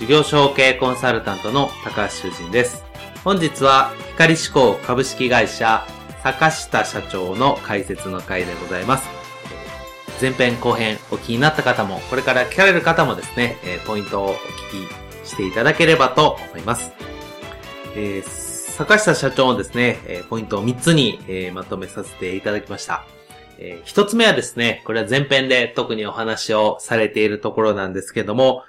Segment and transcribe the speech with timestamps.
[0.00, 2.82] 事業承継コンサルタントの高橋修人です。
[3.22, 5.86] 本日は光志向株式会社
[6.22, 9.06] 坂下社長の解説の回でございます。
[10.18, 14.36] 前編後編お気になった方も、これから聞かれる方もですね、ポイントをお聞
[15.22, 16.92] きしていただければと思います。
[17.94, 21.18] えー、坂下社長のですね、ポイントを3つに
[21.52, 23.04] まとめさせていただきました。
[23.58, 28.64] えー、一つ目はですね、これは前編で特にお話をされているところなんですけども、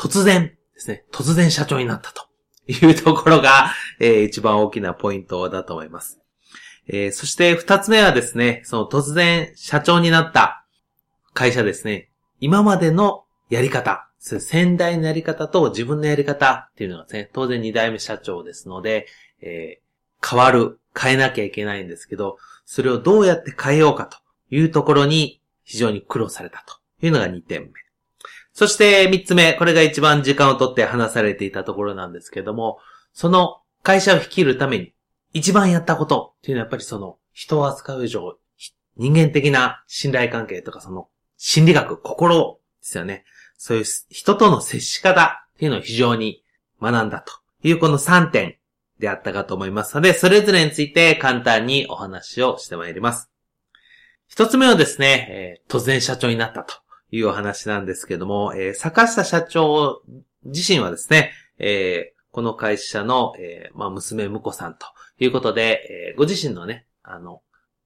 [0.00, 2.24] 突然ですね、突然社長になったと
[2.66, 6.18] いうところが、えー、一番大きなポイントだと思います。
[6.88, 10.64] えー、そして二つ目はですね、その突然社長になった
[11.34, 12.08] 会社ですね、
[12.40, 19.06] 今までのやり方、先代のやり方と自分のやり方っていうのはですね、当然二代目社長ですので、
[19.42, 24.16] えー、変わる、変えなきゃいけないんですけど、それをどうやって変えようかと
[24.50, 27.89] いうところに非常に苦労されたというのが2点目。
[28.52, 32.78] そして三つ目、これが一番時間をとって話されていたところなんですけども、
[33.12, 34.92] その会社を率いるために
[35.32, 38.38] 一番やったことっていうのはやっぱりその人を扱う以上、
[38.96, 43.24] 人間的な信頼関係とかその心理学、心ですよね。
[43.56, 46.42] そういう人との接し方っていうのを非常に
[46.80, 47.32] 学んだと
[47.62, 48.56] いうこの3点
[48.98, 53.30] であったかと思いますので、それぞれについて簡単にお話をしてまいります。
[54.28, 56.74] 一つ目はですね、えー、突然社長になったと。
[57.10, 60.02] いうお話なんですけども、えー、坂下社長
[60.44, 64.86] 自身はですね、えー、この会社の、えー、まあ、娘婿さんと
[65.18, 67.42] いうことで、えー、ご自身のね、あの、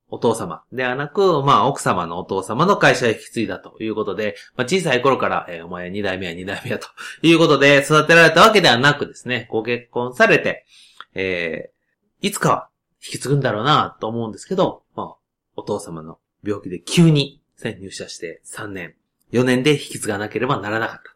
[0.08, 6.86] お父様ではなく、まあ、奥様のお父様の会社を引き継いだということで、まあ、小さい頃から、えー、お前二代目は二代目やと
[7.22, 10.66] いうことで育てられたわけではなくですね、ご結婚されて、
[11.14, 12.68] えー、いつかは
[13.02, 15.16] 引き継ぐんだろうなと思うんですけど、まあ、
[15.56, 18.94] お父様の病気で急に入社して3年。
[19.34, 21.08] 4年で引き継がなければならなかったと。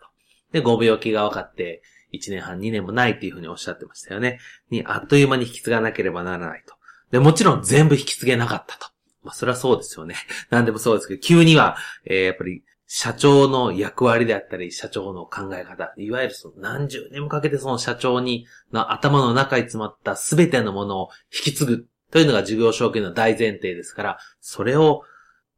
[0.53, 4.41] で、ご病気が分かって、1年半、2年もないっていうふうにおっしゃってましたよね。
[4.71, 6.75] に、あっという間に引き継がなければならないと。
[7.11, 8.89] で、もちろん全部引き継げなかったと。
[9.23, 10.17] まあ、それはそうですよね。
[10.51, 25.03] 何でもそうですけど、急には、えー、やっぱり、社長の役割であったり、社長の考え方、いわゆるその何十年もかけてその社長に、の頭の中に詰まった全てのものを引き継ぐというのが事業承継の大前提ですから、それを、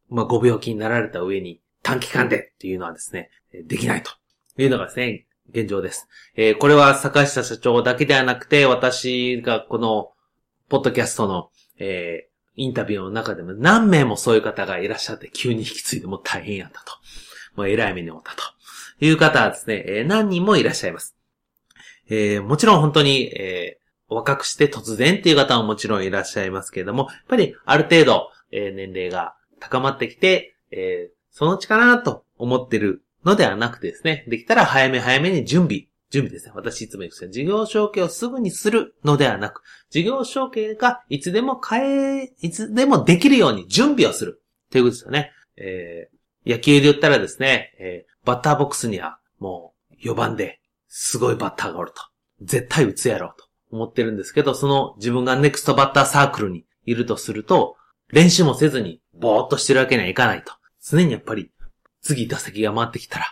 [0.09, 1.60] まあ、ご病気になられた上に、
[1.91, 3.29] 短期間でっていうのはですね、
[3.65, 4.11] できないと
[4.57, 6.07] いうのがですね、現状です。
[6.37, 10.11] えー、これは坂下社長だけではなくて、私がこの、
[10.69, 16.93] ポッドキャストの、えー、インタビューの中でも何名もそういう方がいらっしゃって急に引き継いでも大変やったと。
[17.57, 18.43] もう偉い目に遭ったと
[19.03, 21.17] いう方はですね、えー、何人もいらっしゃいます。
[22.09, 36.51] えー、もちろん本当に、えー、若くして突然っていう方ももちろんいらっしゃいますけれども、やっぱりある程度、えー、年齢が高まってきて、えー、そのうちかなと思ってるのではなくてですね、できたら早め早めに準備、準備ですね。
[36.55, 44.41] 私いつも言うんです事業承継をすぐにするのではなく、事業承継がいつでも変え、いつでもできるように準備をする。
[44.71, 45.31] ということですよね。
[45.57, 52.01] えー、野球で言ったらですね、えー、バッターボックスにはもう4番ですごいバッターがおると。
[52.41, 57.77] 絶対打つやろうと思ってるんですけど、その自分がネクストバッターサークルにいるとすると、
[58.09, 60.53] 練習もせずにぼーっとしてるわけにはいかないと。
[60.83, 61.51] 常にやっぱり、
[62.01, 63.25] 次打席が回ってきたら、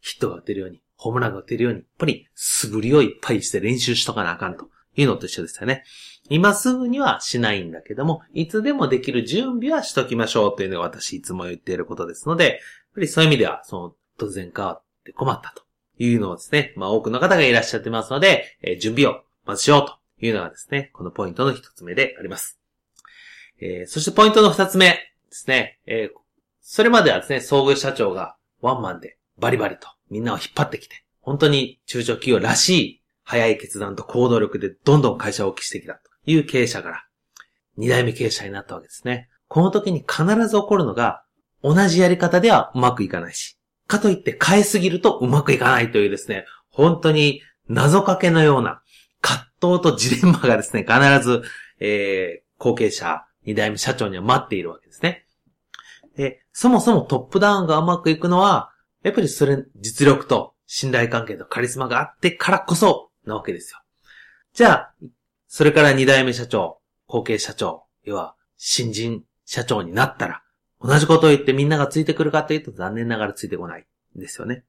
[0.00, 5.84] ヒットが打てるように、ホームランが打てるように、やっぱり素振りをいっぱいして練習しとかなあかんというのと一緒ですよね。
[6.28, 12.54] 今すぐにはしないんだけども、いつでもできる準備はしときましょうというのが私いつも言っていることですので、やっ
[12.94, 15.62] ぱりそういう意味では、その、突然変わって困ったと
[15.98, 22.60] いうのをですね、まあ多くの方がいらっしゃってますので、えー、準備をまずしようというのがですね、このポイントの一つ目であります。
[23.60, 24.98] えー、そしてポイントの二つ目で
[25.30, 26.20] すね、えー、
[26.60, 37.04] それまではですね、創業社長がワンマンでバリバリとみんなを引っ張ってきて、本当に中小企業らしい早い決断と行動力でどんどん会社を大きくしてきたという経営者から、
[37.76, 39.28] 二代目経営者になったわけですね。
[39.48, 41.24] この時に必ず起こるのが、
[41.62, 48.82] 同じやり方ではうまくいかないし、かといって変えすぎるとうまくいかないというですね、本当に謎かけのような
[49.20, 51.42] 葛藤とジレンマがですね、必ず、
[51.80, 55.26] えー、後継者、二代目社長には待っているわけですね。
[56.16, 58.70] で、そもそもトップダウンがうまくいくのは、
[59.02, 63.80] やっぱりそれ、実力と信頼関係とカリスマがあってからこそなわけですよ。
[64.52, 64.94] じゃあ、
[65.46, 70.42] それから二代目社長、後継社長、要は新人社長になったら、
[70.80, 73.86] 同じことを言ってみんながついてくるかというと残念ながらついてこない
[74.16, 74.64] んですよね。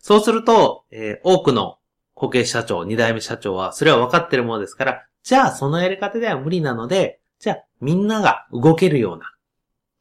[0.00, 1.78] そうすると、えー、多くの
[2.14, 9.32] 後継社長、二代目社長はそれは分かってるものですから、じゃあそのやり方では無理なので、じゃあみんなが動けるような、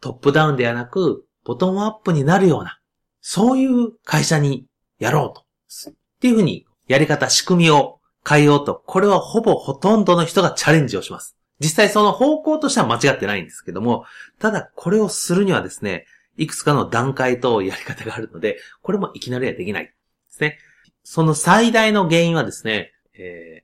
[0.01, 2.79] トップダウンではなく、ボトムアップになるような、
[3.21, 4.65] そういう会社に
[4.99, 5.91] やろうと。
[5.91, 11.37] っていうふうに、やり方、仕組みを変えようと、これはほぼほとんどの人がチャレンジをします。
[11.59, 14.05] 実際その方向としては間違ってないんですけども、
[14.39, 16.05] ただこれをするにはですね、
[16.37, 19.93] いくつかの段階とやり方があるので、これもいきなりはできないで
[20.29, 20.57] すね。
[21.03, 23.63] その最大の原因はですね、え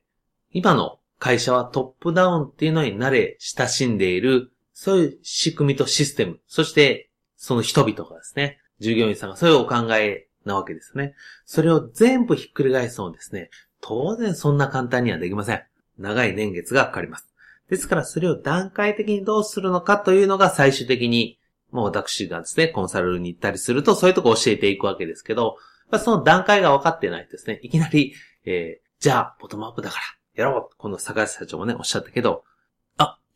[0.52, 11.16] 今の会社はトップダウンっていうのに慣れ親しんでいる、そういう仕組みとシステム、そしてその人々がですね、従業員さんがそういうお考えなわけですね。
[11.46, 15.62] それを全部ひっくり返すのですね、当然そんな簡単にはできません。
[15.98, 17.26] 長い年月がかかります。
[17.68, 21.40] ですからそれを段階的にどうするのかというのが最終的に、
[21.72, 25.56] もう私がですね、コンサルに行ったりするとそういうとこ教えていくわけですけど、
[25.98, 28.14] その段階が分かってないですね、いきなり、
[28.44, 30.02] えー、じゃあ、ボトムアップだから
[30.44, 32.44] やろうこの坂橋社長もね、おっしゃったけど、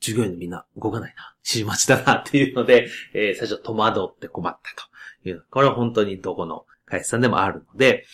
[0.02, 1.34] 従業員のみんな動かないな。
[1.44, 4.82] 指示待ちだなっていうので、 えー、最初戸惑って困った
[5.22, 5.44] という。
[5.50, 8.04] これは本当にどこの会社さんでもあるので、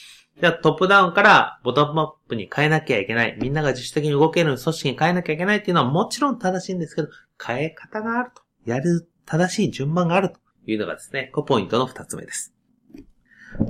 [0.40, 3.36] じゃあトップダウンからボトムアップに変えなきゃいけない。
[3.40, 7.08] みんなが自主的に動ける組織に変えなきゃいけないっていうのはもちろん正しいんですけど、
[7.44, 8.42] 変え方があると。
[8.64, 12.54] やる正しい順番があるというのがですね、こポイントの二つ目です。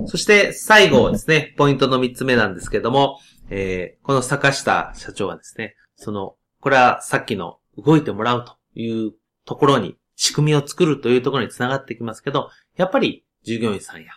[0.05, 3.19] そして最後ですね、ポイントの三つ目なんですけども、
[3.49, 9.13] えー、この坂下社長はですね、その、これはさっきの動いてもらうという
[9.45, 14.11] ところに仕組みを作るというところにつながってきますけど、やっぱり従業員さんや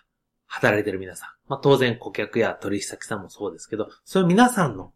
[0.47, 4.93] 働いてる皆さん、まあ当然顧客や取引先さんもそうですけど、そういう皆さんの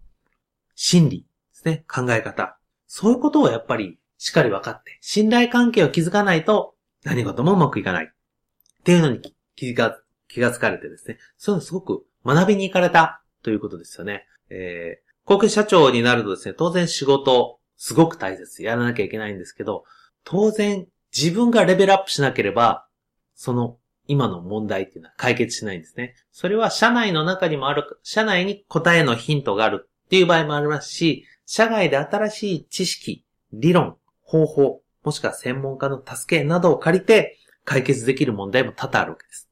[0.74, 6.74] 心理ですね、考え方、そういうことをやっぱりしっかり分かって、信頼関係を築かないと
[7.04, 8.04] 何事もうまくいかない。
[8.06, 9.20] っていうのに
[9.54, 9.98] 気が、
[10.28, 14.26] 気がつかれてですね、そういうのすごく学びに行かれたということですよね。
[14.50, 18.62] えー、後継社長になるとですね、当然仕事、すごく大切。
[18.62, 19.84] やらなきゃいけないんですけど、
[20.24, 20.86] 当然
[21.16, 22.86] 自分がレベルアップしなければ、
[23.34, 23.78] その
[24.08, 26.14] 今の問題っていうのは解決しないんですね。
[26.32, 39.48] それは社内の中にもある、社内に答えのヒントがあるっていう場合もありますし、社外で新しい知識、理論、方法、もしくは専門家の助けなどを借りて解決できる問題も多々あるわけです。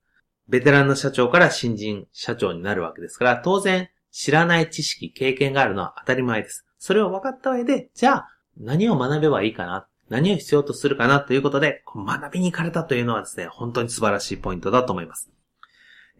[0.48, 6.66] ベテランの社長から新人社長になるわけですから、当然知らない知識、経験があるのは当たり前です。
[6.84, 8.28] それを分かった上で、じゃあ
[8.60, 9.86] 何を学べばいいかな？
[10.10, 11.20] 何を必要とするかな？
[11.20, 15.30] ということで、学びに行かれたというのはですね、本当に素晴らしいポイントだと思います。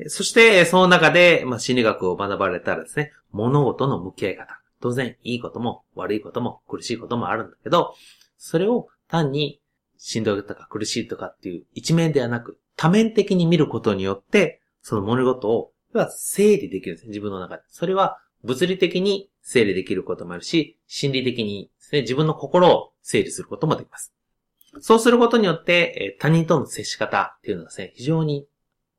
[0.07, 4.59] そして、その中で、まあ、心理学を学ばれたらですね、物事の向き合い方。
[4.81, 7.95] 当然、いいことも悪いことも苦しいこともあるんだけど、
[8.39, 9.61] それを単に
[9.99, 15.73] しんどいとか苦しいとかっていう一面ではなく、多面的に見ることによって、その物事を、
[16.09, 17.65] 整理できるんですね、自分の中で。
[17.69, 24.13] それは物理的に整理できることもあるし、心理的にですね、自分の心を整理することもできます。
[24.81, 28.49] そうすることによって、え他人との接し方っていうのがですね、非常に、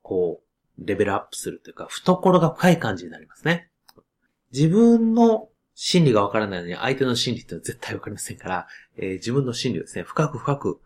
[0.02, 0.40] こ
[0.78, 3.70] う、レベルアップするというか、懐が深い感じになりますね。
[4.52, 10.80] 自分の心理がわからないのに、相手の心理っていうのは絶対わかりませんから、えー、自分の心理をですね、深く深く、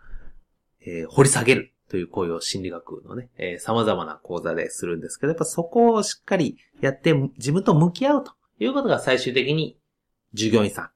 [0.80, 9.78] えー、掘り下げるという行為を心理学のね、えー、様々な講座でするんですけど、やっぱそこをしっかりやって、自分と向き合うということが最終的に、
[10.34, 10.90] 従業員さん、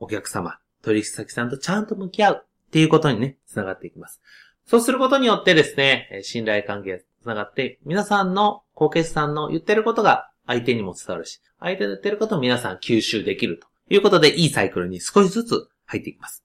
[0.00, 4.20] お客様、取引先さんとちゃんと向き合うっていうことにね、つながっていきます。
[4.66, 16.44] そうすることによってですね、信頼関係がつながって、皆さんの後継さんの言ってることが相手にも伝わるし、相手の言ってることを皆さん吸収できるということで、いいサイクルに少しずつ入っていきます。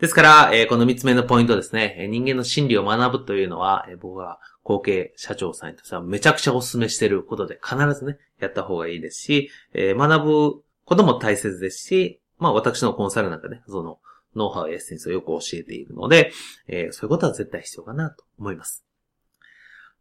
[0.00, 13.98] ですから、えこの三つ目のポイントですね、人間の心理を学ぶというのは、え僕は後継社長さんにとってはめちゃくちゃお勧めしていることで、必ずね、やった方がいいですし、え学ぶことも大切ですし、まあ私のコンサルなんかね、その、
[14.34, 16.32] ノウハウエッセンスをよく教えているので、
[16.68, 18.84] えー、そういうことは絶対必要かなと思います。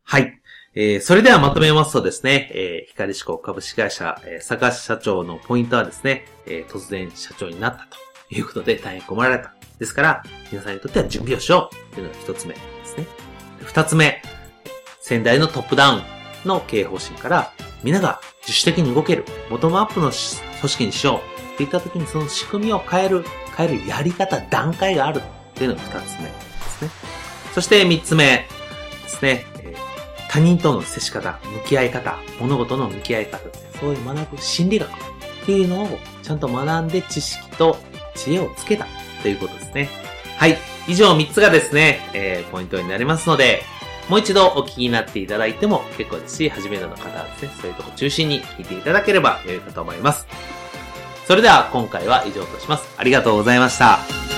[0.04, 0.40] はい。
[0.76, 7.98] えー、それではまとめますとですね、えー、光志向株式会社、えー、坂社長のポイントはですね、えー、突然社長になったと
[8.36, 9.59] いうことで大変困られた。
[9.80, 13.08] ですから、皆さんにとっては準備をしようというのが一つ目ですね。
[13.64, 14.22] 二つ目、
[15.00, 16.04] 先代のトップダウン
[16.46, 21.22] の経営方針から、皆が自主的に動ける、ボトムアップの組織にしよ
[21.52, 23.24] うっていった時にその仕組みを変える、
[23.56, 25.22] 変えるやり方、段階があるっ
[25.54, 26.92] ていうのが二つ目ですね。
[27.54, 28.48] そして三つ目
[29.04, 29.46] ですね。
[30.30, 33.40] 他人との接し方、向き合い方、物事の向き合い方、
[33.80, 34.92] そういう学ぶ心理学っ
[35.46, 37.78] ていうのをちゃんと学んで知識と
[38.14, 38.86] 知恵をつけた
[39.22, 39.90] ということですね。
[40.38, 40.58] はい。
[40.88, 43.64] 以上3つがですね、えーポイントになりますので、
[44.10, 50.28] もう一度お聞きになっていただいても結構ですし、初めての方はですね、そういうとこ中心に聞いていただければ良いかと思います。
[51.28, 52.96] それでは今回は以上とします。
[52.98, 54.29] ありがとうございました。